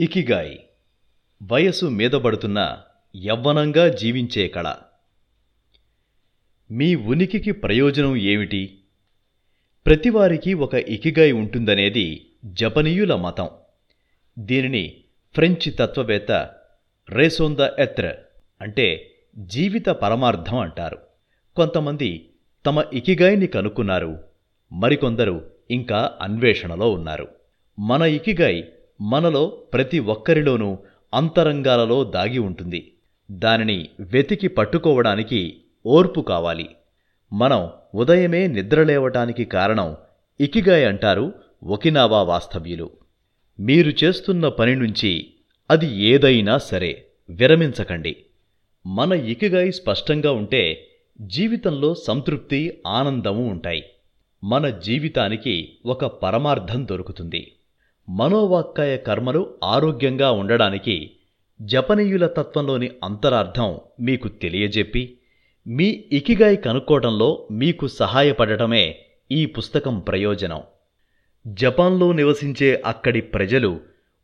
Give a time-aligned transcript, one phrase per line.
[0.00, 0.58] Ikigai
[1.42, 2.82] వయసు మీదబడుతున్న
[3.16, 4.74] యవ్వనంగా జీవించే కళ.
[6.70, 8.78] మీ ఉనికికి ప్రయోజనం ఏమిటి?
[9.86, 13.48] ప్రతివారికి ఒక ఇకిగాయ్ ఉంటుందనేది జపనీయుల మతం.
[14.38, 16.50] దీనిని ఫ్రెంచ్ తత్వవేత్త
[17.10, 18.14] రేసోన్ ద ఎత్ర
[18.60, 20.98] అంటే జీవిత పరమార్థం అంటారు.
[21.56, 22.30] కొంతమంది
[22.66, 24.18] తమ ఇకిగాయ్ని కనుక్కున్నారు
[24.72, 27.28] మరికొందరు ఇంకా అన్వేషణలో ఉన్నారు.
[27.78, 28.64] మన ఇకిగాయ్
[29.00, 30.78] మనలో ప్రతి ఒక్కరిలోనూ
[31.14, 32.92] అంతరంగాలలో దాగి ఉంటుంది.
[33.30, 35.56] దానిని వెతికి పట్టుకోవడానికి
[35.86, 36.68] ఓర్పు కావాలి.
[37.32, 39.96] మనం ఉదయమే నిద్రలేవటానికి కారణం
[40.40, 41.32] ఇకిగాయ్ అంటారు
[41.64, 42.90] ఒకినావా వాస్తవ్యులు.
[43.60, 45.32] మీరు చేస్తున్న పని నుంచి
[45.70, 48.16] అది ఏదైనా సరే విరమించకండి.
[48.86, 50.88] మన ఇకిగాయ్ స్పష్టంగా ఉంటే
[51.20, 53.84] జీవితంలో సంతృప్తి ఆనందము ఉంటాయి.
[54.44, 57.52] మన జీవితానికి ఒక పరమార్థం దొరుకుతుంది.
[58.08, 61.10] మనోవాక్కాయ కర్మలు ఆరోగ్యంగా ఉండడానికి
[61.62, 65.16] జపనీయుల తత్వంలోని అంతరార్థం మీకు తెలియజెప్పి
[65.66, 68.98] మీ ఇకిగాయి కనుక్కోవడంలో మీకు సహాయపడటమే
[69.32, 70.62] ఈ పుస్తకం ప్రయోజనం.
[71.46, 73.80] జపాన్లో నివసించే అక్కడి ప్రజలు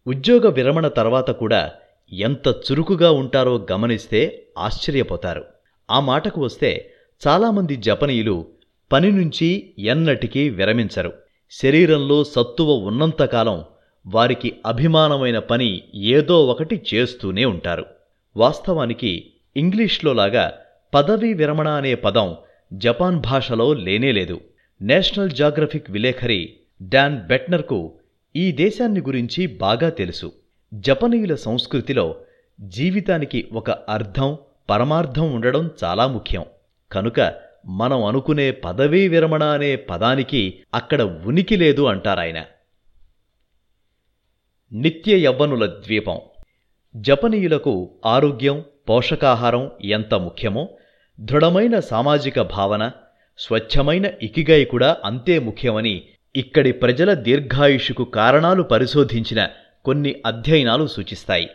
[0.07, 1.73] ఉద్యోగ విరమణ తర్వాత కూడా
[2.13, 5.45] ఎంత చురుకుగా ఉంటారో గమనిస్తే ఆశ్చర్యపోతారు.
[5.91, 6.91] ఆ మాటకు వస్తే
[7.29, 8.47] చాలామంది జపనీయులు
[8.93, 11.13] పని నుంచి ఎన్నటికీ విరమించరు.
[11.51, 13.65] శరీరంలో సత్తువ ఉన్నంతకాలం
[14.07, 17.85] వారికి అభిమానమైన పని ఏదో ఒకటి చేస్తూనే ఉంటారు.
[18.37, 20.53] వాస్తవానికి ఇంగ్లీష్లో లాగా
[20.95, 22.37] పదవీ విరమణ అనే పదం
[22.73, 24.41] జపాన్ భాషలో లేనేలేదు
[24.83, 27.93] నేషనల్ జాగ్రఫిక్ విలేఖరి డాన్ బెట్నర్కు
[28.37, 30.33] ఈ దేశాన్ని గురించి బాగా తెలుసు.
[30.75, 32.15] జపనీయుల సంస్కృతిలో
[32.61, 34.39] జీవితానికి ఒక అర్థం
[34.71, 36.45] పరమార్థం ఉండడం చాలా ముఖ్యం.
[36.93, 37.35] కనుక
[37.67, 42.45] మనం అనుకునే పదవీ విరమణ అనే పదానికి అక్కడ ఉనికి లేదు అంటారాయన.
[44.73, 46.21] నిత్య యవ్వనుల ద్వీపం.
[46.97, 50.69] జపనీయులకు ఆరోగ్యం పోషకాహారం ఎంత ముఖ్యమో
[51.21, 52.91] దృఢమైన సామాజిక భావన
[53.39, 56.03] స్వచ్ఛమైన ఇకిగాయి కూడా అంతే ముఖ్యమని
[56.37, 59.49] ఇక్కడి ప్రజల దీర్ఘాయుషుకు కారణాలు పరిశోధించిన
[59.85, 61.49] కొన్ని అధ్యయనాలు సూచిస్తాయి.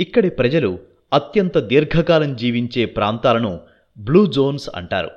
[0.00, 0.78] ఇక్కడి ప్రజలు
[1.12, 3.60] అత్యంత దీర్ఘకాలం జీవించే ప్రాంతాలను
[3.98, 5.10] బ్లూ జోన్స్ అంటారు.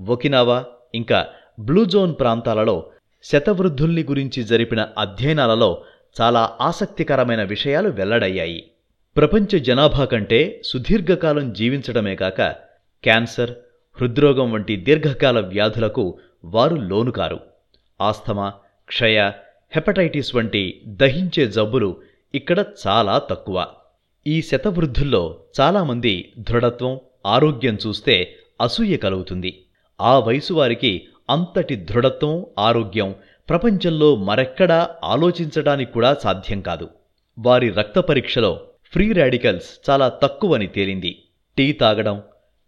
[0.00, 1.26] ఒకినావా ఇంకా
[1.60, 2.90] బ్లూ జోన్ ప్రాంతాలలో
[3.22, 5.82] శతవృద్ధుల్ని గురించి జరిపిన అధ్యయనాలలో
[6.20, 8.70] చాలా ఆసక్తికరమైన విషయాలు వెల్లడయ్యాయి.
[9.16, 12.42] ప్రపంచ జనాభా కంటే సుదీర్ఘకాలం జీవించడమే కాక
[13.04, 13.50] క్యాన్సర్
[14.00, 17.40] హృద్రోగం వంటి దీర్ఘకాల వ్యాధులకు వారు లోనుకారు.
[18.00, 18.52] ఆస్తమా
[18.88, 19.30] క్షయ
[19.72, 21.96] హెపటైటిస్ వంటి దహించే జబ్బులు
[22.34, 23.66] ఇక్కడ చాలా తక్కువ.
[24.26, 29.64] ఈ శతవృద్ధుల్లో చాలామంది దృఢత్వం ఆరోగ్యం చూస్తే అసూయ కలుగుతుంది.
[30.00, 33.14] ఆ వయసు వారికి అంతటి దృఢత్వం ఆరోగ్యం
[33.50, 36.88] ప్రపంచంలో మరెక్కడా ఆలోచించడానికి కూడా సాధ్యం కాదు.
[37.38, 38.60] వారి రక్త పరీక్షలో
[38.92, 41.22] ఫ్రీ రాడికల్స్ చాలా తక్కువని తేలింది.
[41.58, 42.22] టీ తాగడం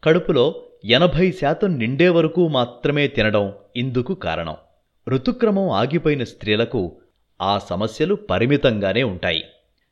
[0.04, 0.54] కడుపులో
[0.84, 4.56] ఎనభై శాతం నిండే వరకు మాత్రమే తినడం ఇందుకు కారణం.
[5.08, 7.00] ఋతుక్రమం ఆగిపోయిన స్త్రీలకు
[7.42, 9.44] ఆ సమస్యలు పరిమితంగానే ఉంటాయి.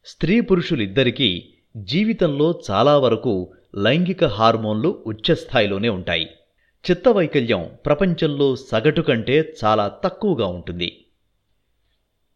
[0.07, 6.31] స్త్రీ పురుషులిద్దరికీ జీవితంలో చాలా వరకు లైంగిక హార్మోన్లు ఉచ్చస్థాయిలోనే ఉంటాయి.
[6.91, 11.05] చిత్తవైకల్యం ప్రపంచంలో సగటు కంటే చాలా తక్కువగా ఉంటుంది.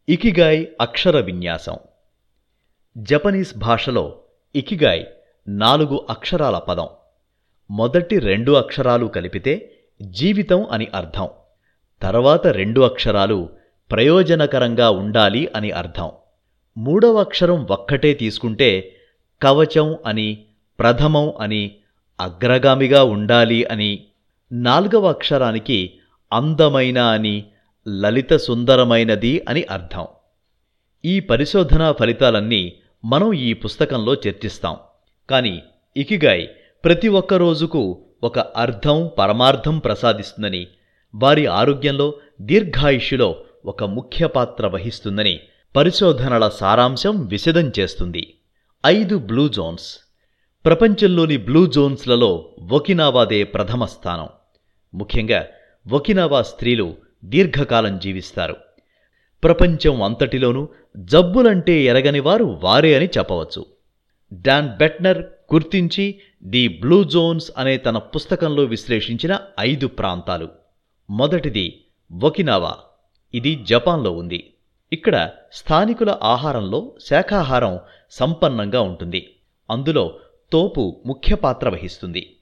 [0.09, 1.75] ఇకిగాయ్ అక్షర విన్యాసం.
[2.97, 4.21] జపనీస్ భాషలో
[4.55, 5.05] ఇకిగాయ్
[5.47, 6.87] నాలుగు అక్షరాల పదం.
[7.71, 11.29] మొదటి రెండు అక్షరాలు కలిపితే జీవితం అని అర్థం.
[12.01, 13.49] తర్వాత రెండు అక్షరాలు
[13.91, 16.11] ప్రయోజనకరంగా ఉండాలి అని అర్థం.
[16.77, 18.95] మూడవ అక్షరం ఒక్కటే తీసుకుంటే
[19.41, 20.45] కవచం అని
[20.79, 21.75] ప్రథమం అని
[22.21, 24.07] అగ్రగామిగా ఉండాలి అని
[24.55, 25.93] నాలుగవ అక్షరానికి
[26.33, 27.45] అందమైన అని
[27.87, 30.07] లలిత సుందరమైనది అని అర్థం.
[31.05, 32.73] ఈ పరిశోధనా ఫలితాలన్నీ
[33.05, 34.75] మనం ఈ పుస్తకంలో చర్చిస్తాం.
[35.29, 35.63] కానీ
[35.97, 36.47] ఇకిగాయ్
[36.83, 40.67] ప్రతి ఒక్క రోజుకు ఒక అర్థం పరమార్థం ప్రసాదిస్తుందని
[41.15, 45.39] వారి ఆరోగ్యంలో దీర్ఘాయుష్యులో ఒక ముఖ్య పాత్ర వహిస్తుందని
[45.75, 48.33] పరిశోధనల సారాంశం విశదం చేస్తుంది.
[48.85, 49.97] ఐదు బ్లూ జోన్స్.
[50.65, 54.29] ప్రపంచంలోని బ్లూ జోన్స్లలో ఒకినావాదే ప్రథమ స్థానం.
[54.95, 55.47] ముఖ్యంగా
[55.91, 56.95] ఒకినవా స్త్రీలు
[57.25, 58.55] దీర్ఘకాలం జీవిస్తారు.
[59.43, 63.65] ప్రపంచం అంతటిలోనూ జబ్బులంటే ఎరగని వారు వారే అని చెప్పవచ్చు.
[64.33, 65.17] డాన్ బెట్నర్
[65.53, 70.49] గుర్తించి ది బ్లూ జోన్స్ అనే తన పుస్తకంలో విశ్లేషించిన ఐదు ప్రాంతాలు.
[71.09, 71.83] మొదటిది
[72.23, 72.75] ఒకినావా.
[73.33, 74.53] ఇది జపాన్లో ఉంది.
[74.93, 77.79] ఇక్కడ స్థానికుల ఆహారంలో శాఖాహారం
[78.11, 79.35] సంపన్నంగా ఉంటుంది.
[79.69, 80.19] అందులో
[80.51, 82.34] తోపు ముఖ్య పాత్ర వహిస్తుంది.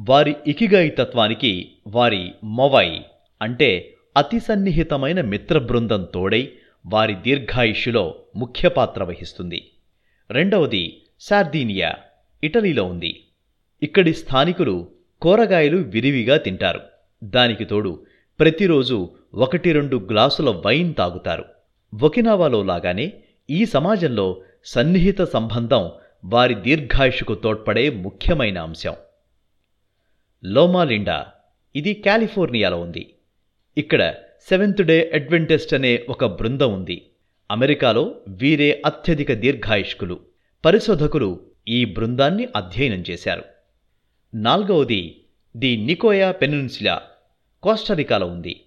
[0.00, 3.00] వారి ఇకిగాయి తత్వానికి వారి మొవై
[3.42, 6.48] అంటే అతి సన్నిహితమైన మిత్ర బృందం తోడై
[6.86, 9.70] వారి దీర్ఘాయుష్యులో ముఖ్య పాత్ర వహిస్తుంది.
[10.30, 11.94] రెండవది సార్దీనియా
[12.44, 13.24] ఇటలీలో ఉంది.
[13.82, 14.88] ఇక్కడి స్థానికులు
[15.22, 16.80] కూరగాయలు విరివిగా తింటారు.
[17.24, 18.06] దానికి తోడు
[18.40, 21.44] ప్రతిరోజు ఒకటి రెండు గ్లాసుల వైన్ తాగుతారు.
[22.02, 23.12] ఒకినావాలో లాగానే
[23.50, 25.90] ఈ సమాజంలో సన్నిహిత సంబంధం
[26.24, 28.94] వారి దీర్ఘాయుషుకు తోడ్పడే ముఖ్యమైన అంశం.
[30.44, 31.26] లోమాలిండా
[31.76, 33.14] ఇది కాలిఫోర్నియాలో ఉంది.
[33.78, 34.14] ఇక్కడ
[34.48, 37.10] సెవెంత్ డే అడ్వెంటెస్ట్ అనే ఒక బృందం ఉంది.
[37.50, 40.20] అమెరికాలో వీరే అత్యధిక దీర్ఘాయుష్కులు.
[40.64, 43.42] పరిశోధకులు ఈ బృందాన్ని అధ్యయనం చేశారు.
[44.34, 45.20] నాల్గవది
[45.56, 47.02] ది నికోయా పెనిన్సులా
[47.62, 48.60] కోస్టరికాలో ఉంది.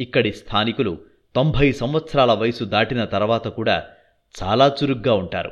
[0.00, 0.98] ఇక్కడి స్థానికులు
[1.36, 3.84] తొంభై సంవత్సరాల వయసు దాటిన తర్వాత కూడా
[4.42, 5.50] చాలా చురుగ్గా ఉంటారు.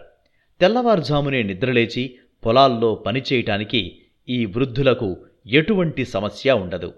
[0.60, 3.98] తెల్లవారుజామునే నిద్రలేచి పొలాల్లో పనిచేయటానికి
[4.28, 6.94] ఈ వృద్ధులకు ఎటువంటి సమస్య ఉండదు.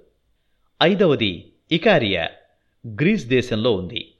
[0.82, 2.28] ఐదవది ఇకారియా
[2.86, 4.12] గ్రీస్ దేశంలో ఉంది.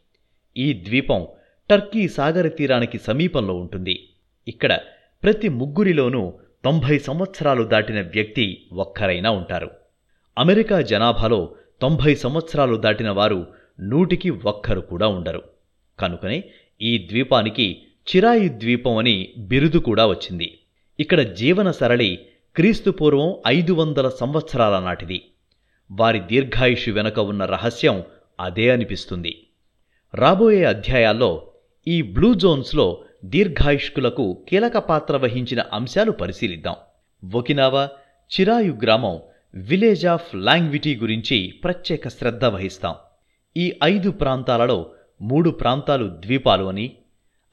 [0.56, 1.26] ఈ ద్వీపం
[1.70, 4.08] టర్కీ సాగర తీరానికి సమీపంలో ఉంటుంది.
[4.48, 4.78] ఇక్కడ
[5.22, 9.70] ప్రతి ముగ్గురిలోనూ తొంభై సంవత్సరాలు దాటిన వ్యక్తి ఒక్కరైనా ఉంటారు.
[10.38, 13.46] అమెరికా జనాభాలో తొంభై సంవత్సరాలు దాటిన వారు
[13.80, 15.42] నూటికి ఒక్కరు కూడా ఉండరు.
[15.98, 16.44] కనుకనే
[16.82, 17.82] ఈ ద్వీపానికి
[18.16, 20.58] చిరాయి ద్వీపం అని బిరుదు కూడా వచ్చింది.
[21.00, 22.18] ఇక్కడ జీవన సరళి
[22.56, 25.18] క్రీస్తు పూర్వం ఐదు వందల సంవత్సరాల నాటిది.
[25.90, 28.02] వారి దీర్ఘాయుషు వెనుక ఉన్న రహస్యం
[28.40, 29.46] అదే అనిపిస్తుంది.
[30.14, 31.52] రాబోయే అధ్యాయాల్లో
[31.88, 36.76] ఈ బ్లూ జోన్స్లో దీర్ఘాయుష్కులకు కీలక పాత్ర వహించిన అంశాలు పరిశీలిద్దాం.
[37.34, 37.88] ఒకినావా
[38.30, 39.20] చిరాయు గ్రామం
[39.54, 42.94] విలేజ్ ఆఫ్ లాంగ్విటీ గురించి ప్రత్యేక శ్రద్ధ వహిస్తాం.
[43.56, 44.90] ఈ ఐదు ప్రాంతాలలో
[45.22, 46.96] మూడు ప్రాంతాలు ద్వీపాలు అని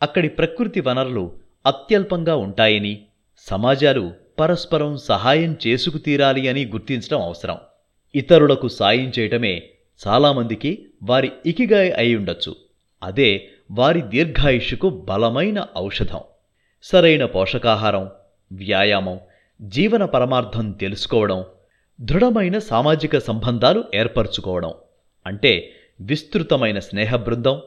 [0.01, 1.31] అక్కడి ప్రకృతి వనరులు
[1.65, 3.05] అత్యల్పంగా ఉంటాయని
[3.38, 7.57] సమాజాలు పరస్పరం సహాయం చేసుకు తీరాలి అని గుర్తించడం అవసరం.
[8.16, 9.63] ఇతరులకు సాయం చేయటమే
[10.07, 12.56] చాలామందికి వారి ఇకిగాయ అయి ఉండొచ్చు.
[13.04, 16.19] అదే వారి దీర్ఘాయుష్యుకు బలమైన ఔషధం.
[16.84, 18.10] సరైన పోషకాహారం
[18.51, 19.19] వ్యాయామం
[19.62, 21.45] జీవన పరమార్థం తెలుసుకోవడం
[22.01, 24.74] దృఢమైన సామాజిక సంబంధాలు ఏర్పరచుకోవడం
[25.28, 27.62] అంటే విస్తృతమైన స్నేహ బృందం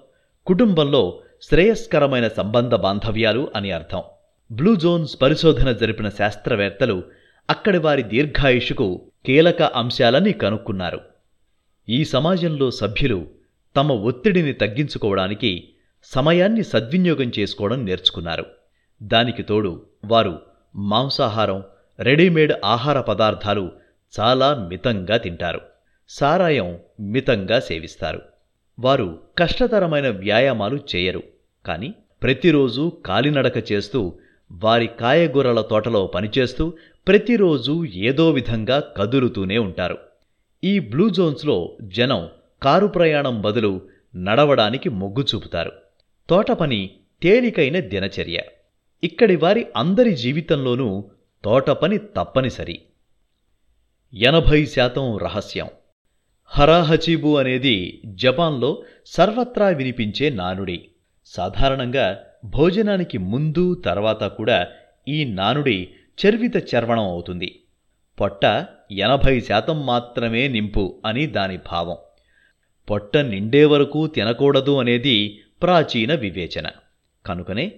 [0.46, 4.02] కుటుంబంలో శ్రేయస్కరమైన సంబంధ బాంధవ్యాలు అని అర్థం.
[4.52, 7.02] బ్లూ జోన్స్ పరిశోధన జరిపిన శాస్త్రవేత్తలు
[7.50, 11.00] అక్కడి వారి దీర్ఘాయుషుకు కీలక అంశాలని కనుక్కున్నారు.
[11.88, 13.26] ఈ సమాజంలో సభ్యులు
[13.76, 15.68] తమ ఒత్తిడిని తగ్గించుకోవడానికి
[16.04, 18.46] సమయాన్ని సద్వినియోగం చేసుకోవడం నేర్చుకున్నారు.
[19.02, 20.38] దానికి తోడు వారు
[20.76, 21.62] మాంసాహారం
[22.00, 23.70] రెడీమేడ్ ఆహార పదార్థాలు
[24.20, 25.60] చాలా మితంగా తింటారు.
[26.08, 28.22] సారాయం మితంగా సేవిస్తారు.
[28.80, 31.22] వారు కష్టతరమైన వ్యాయామాలు చేయరు.
[31.66, 34.18] కానీ ప్రతిరోజు కాలినడక చేస్తూ
[34.52, 36.72] వారి కాయగూరల తోటలో పనిచేస్తూ
[37.08, 39.98] ప్రతిరోజు ఏదో విధంగా కదులుతూనే ఉంటారు.
[40.64, 42.28] ఈ బ్లూ జోన్స్లో జనం
[42.62, 43.80] కారు ప్రయాణం బదులు
[44.16, 45.72] నడవడానికి మొగ్గు చూపుతారు.
[46.28, 46.90] తోట పని
[47.22, 48.40] తేలికైన దినచర్య.
[49.04, 51.10] ఇక్కడి వారి అందరి జీవితంలోనూ
[51.44, 52.80] తోట పని తప్పనిసరి.
[54.14, 55.66] ఎనభై శాతం రహస్యం.
[56.44, 60.88] హరాహచీబు అనేది జపాన్లో సర్వత్రా వినిపించే నానుడి.
[61.26, 64.68] సాధారణంగా భోజనానికి ముందు తర్వాత కూడా
[65.08, 65.88] ఈ నానుడి
[66.26, 67.60] చర్విత చర్వణం అవుతుంది.
[68.20, 71.96] పొట్ట ఎనభై శాతం మాత్రమే నింపు అని దాని భావం.
[72.90, 76.68] పొట్ట నిండే వరకు తినకూడదు అనేది ప్రాచీన వివేచన.
[77.26, 77.72] కనుకనే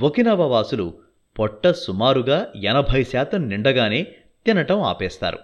[0.00, 0.94] ఒకినవ వాసులు
[1.38, 4.02] పొట్ట సుమారుగా ఎనభై శాతం నిండగానే
[4.46, 5.38] తినటం ఆపేస్తారు.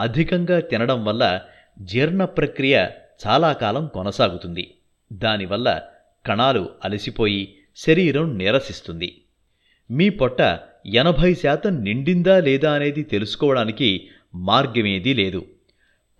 [0.00, 1.40] అధికంగా తినడం వల్ల
[1.78, 2.86] జీర్ణ ప్రక్రియ
[3.26, 4.74] చాలా కాలం కొనసాగుతుంది.
[5.12, 5.80] దానివల్ల
[6.26, 9.22] కణాలు అలసిపోయి శరీరం నీరసిస్తుంది.
[9.90, 10.40] మీ పొట్ట
[10.86, 15.46] ఎనభై శాతం నిండిందా లేదా అనేది తెలుసుకోవడానికి మార్గమేదీ లేదు.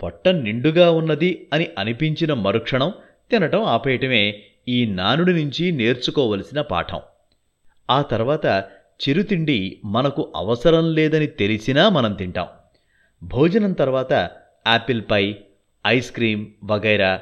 [0.03, 2.93] పొట్ట నిండుగా ఉన్నది అని అనిపించిన మరుక్షణం
[3.31, 7.01] తినటం ఆపేయటమే ఈ నానుడి నుంచి నేర్చుకోవలసిన పాఠం.
[7.91, 8.47] ఆ తర్వాత
[9.03, 12.47] చిరుతిండి మనకు అవసరం లేదని తెలిసినా మనం తింటాం.
[13.23, 14.13] భోజనం తర్వాత
[14.67, 15.37] యాపిల్ పై
[15.87, 17.21] ఐస్ క్రీం వగైరా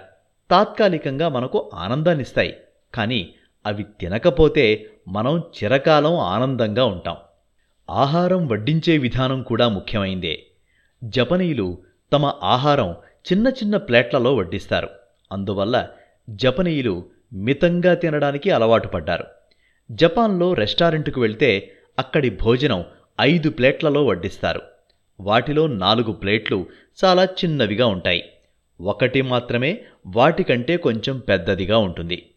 [0.51, 2.57] తాత్కాలికంగా మనకు ఆనందాన్నిస్తాయి.
[2.95, 3.35] కానీ
[3.67, 7.17] అవి తినకపోతే మనం చిరకాలం ఆనందంగా ఉంటాం.
[7.91, 10.43] ఆహారం వడ్డించే విధానం కూడా ముఖ్యమైందే.
[11.05, 11.79] జపనీయులు
[12.13, 12.91] తమ ఆహారం
[13.33, 14.89] చిన్న చిన్న ప్లేట్లలో వడ్డిస్తారు.
[15.33, 15.89] అందువల్ల
[16.31, 19.25] జపనీయులు మితంగా తినడానికి అలవాటు పడ్డారు.
[19.91, 22.85] జపాన్లో రెస్టారెంట్కు వెళ్తే అక్కడి భోజనం
[23.21, 24.63] ఐదు ప్లేట్లలో వడ్డిస్తారు.
[25.21, 26.67] వాటిలో నాలుగు ప్లేట్లు
[27.05, 28.25] చాలా చిన్నవిగా ఉంటాయి.
[28.81, 32.31] ఒకటి మాత్రమే వాటికంటే కొంచెం పెద్దదిగా ఉంటుంది.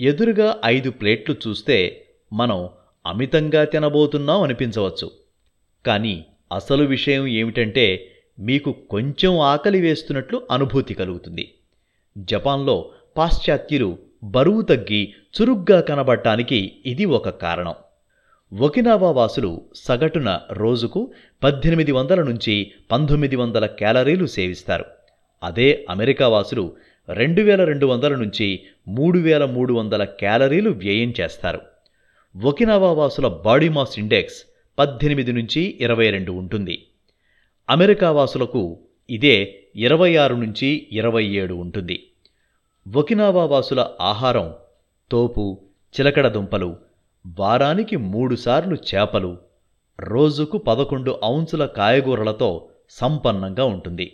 [0.00, 2.68] ఎదురుగా ఐదు ప్లేట్లు చూస్తే మనం
[3.06, 5.10] అమితంగా తినబోతున్నాం అనిపించవచ్చు.
[5.86, 11.54] కానీ అసలు విషయం ఏమిటంటే మీకు కొంచెం ఆకలి వేస్తున్నట్లు అనుభూతి కలుగుతుంది.
[12.18, 17.74] జపాన్లో పాశ్చాత్యులు బరువు తగ్గి చురుగ్గా కనబడటానికి ఇది ఒక కారణం.
[18.60, 21.12] ఒకినావా వాసులు సగటున రోజుకు
[21.42, 24.84] పద్దెనిమిది వందల నుంచి పంతొమ్మిది వందల క్యాలరీలు సేవిస్తారు.
[25.42, 26.76] అదే అమెరికా వాసులు
[27.10, 31.60] రెండు వేల రెండు వందల నుంచి మూడు వేల మూడు వందల క్యాలరీలు వ్యయం చేస్తారు.
[32.44, 34.44] ఒకినావా వాసుల బాడీ మాస్ ఇండెక్స్
[34.78, 36.86] పద్దెనిమిది నుంచి ఇరవై రెండు ఉంటుంది.
[37.70, 38.78] అమెరికా వాసులకు
[39.10, 42.06] ఇదే ఇరవై ఆరు నుంచి ఇరవై ఏడు ఉంటుంది.
[42.94, 44.54] ఒకినావా వాసుల ఆహారం
[45.10, 45.60] తోపు
[46.00, 46.76] చిలకడ దుంపలు
[47.26, 49.36] వారానికి మూడుసార్లు చేపలు
[50.00, 54.12] రోజుకు పదకొండు ఔన్సుల కాయగూరలతో సంపన్నంగా ఉంటుంది.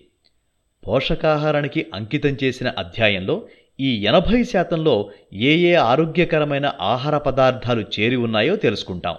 [0.86, 3.46] పోషకాహారానికి అంకితం చేసిన అధ్యాయంలో
[3.80, 9.16] ఈ ఎనభై శాతంలో ఏ ఏ ఆరోగ్యకరమైన ఆహార పదార్థాలు చేరి ఉన్నాయో తెలుసుకుంటాం.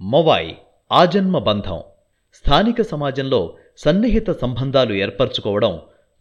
[0.00, 0.54] మొవాయ్
[0.92, 1.82] ఆజన్మ బంధం.
[2.34, 5.80] స్థానిక సమాజంలో సన్నిహిత సంబంధాలు ఏర్పరచుకోవడం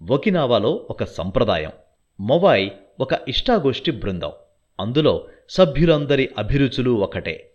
[0.09, 1.71] ఒకినావాలో ఒక సంప్రదాయం.
[2.19, 4.31] మొవాయ్ ఒక ఇష్టాగోష్ఠి బృందం.
[4.79, 7.49] అందులో సభ్యులందరి అభిరుచులు ఒకటే.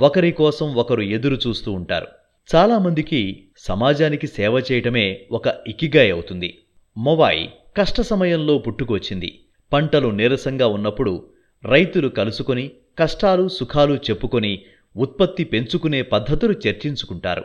[0.00, 2.06] ఒకరి కోసం ఒకరు ఎదురు చూస్తూ ఉంటారు.
[2.54, 6.58] చాలామందికి సమాజానికి సేవ చేయటమే ఒక ఇకిగాయ్ అవుతుంది.
[6.98, 9.40] మొవాయ్ కష్ట సమయంలో పుట్టుకొచ్చింది.
[9.72, 11.22] పంటలు నీరసంగా ఉన్నప్పుడు
[11.64, 14.62] రైతులు కలుసుకొని కష్టాలు సుఖాలు చెప్పుకొని
[14.96, 17.44] ఉత్పత్తి పెంచుకునే పద్ధతులు చర్చించుకుంటారు.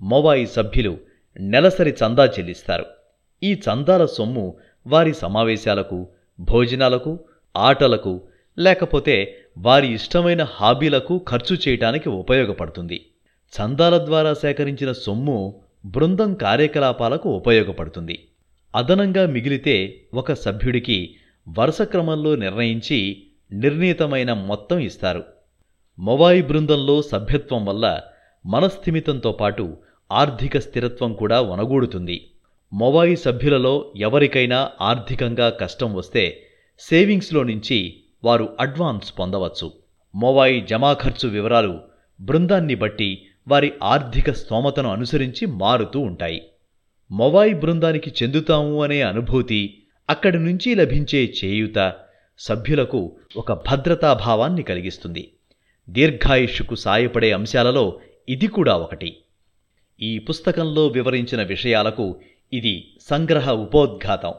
[0.00, 0.98] మొవాయి సభ్యులు
[1.40, 2.84] నెలసరి చందా చెల్లిస్తారు.
[3.42, 6.08] ఈ చందాల సొమ్ము వారి సమావేశాలకు
[6.40, 7.24] భోజనాలకు
[7.56, 8.20] ఆటలకు
[8.58, 12.98] లేకపోతే వారి ఇష్టమైన హాబీలకు ఖర్చు చేయటానికి ఉపయోగపడుతుంది.
[13.52, 18.28] చందాల ద్వారా సేకరించిన సొమ్ము బృందం కార్యకలాపాలకు ఉపయోగపడుతుంది.
[18.74, 21.14] అదనంగా మిగిలితే ఒక సభ్యుడికి
[21.58, 25.24] వరుస క్రమంలో నిర్ణయించి నిర్ణీతమైన మొత్తం ఇస్తారు.
[25.98, 28.00] మొవాయి బృందంలో సభ్యత్వం వల్ల
[28.46, 29.76] మనస్థిమితంతో పాటు
[30.12, 32.30] ఆర్థిక స్థిరత్వం కూడా వనగూడుతుంది.
[32.72, 36.24] మొవాయి సభ్యులలో ఎవరికైనా ఆర్థికంగా కష్టం వస్తే
[36.80, 39.72] సేవింగ్స్లో నుంచి వారు అడ్వాన్స్ పొందవచ్చు.
[40.14, 41.80] మొవాయి జమా ఖర్చు వివరాలు
[42.20, 46.42] బృందాన్ని బట్టి వారి ఆర్థిక స్తోమతను అనుసరించి మారుతూ ఉంటాయి.
[47.10, 51.94] మొవాయి బృందానికి చెందుతాము అనే అనుభూతి అక్కడి నుంచి లభించే చేయూత
[52.38, 55.32] సభ్యులకు ఒక భద్రతాభావాన్ని కలిగిస్తుంది.
[55.90, 59.16] దీర్ఘాయుష్కు సాయపడే అంశాలలో ఇది కూడా ఒకటి.
[60.00, 62.20] ఈ పుస్తకంలో వివరించిన విషయాలకు
[62.52, 64.34] ఇది సంగ్రహ ఉపోద్ఘాతం.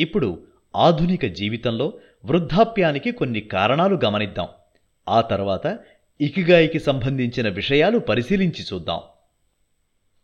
[0.00, 0.42] ఇప్పుడు
[0.76, 1.92] ఆధునిక జీవితంలో
[2.24, 4.48] వృద్ధాప్యానికి కొన్ని కారణాలు గమనిద్దాం.
[5.08, 5.78] ఆ తర్వాత
[6.20, 9.00] ఇకిగాయికి సంబంధించిన విషయాలు పరిశీలించి చూద్దాం.